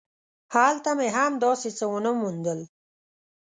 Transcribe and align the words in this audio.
هلته 0.53 0.89
مې 0.97 1.07
هم 1.17 1.31
داسې 1.45 1.69
څه 1.77 1.85
ونه 1.91 2.11
موندل. 2.19 2.59